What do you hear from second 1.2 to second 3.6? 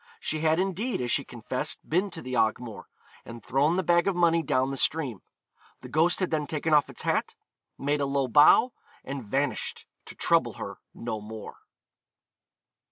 confessed, been to the Ogmore, and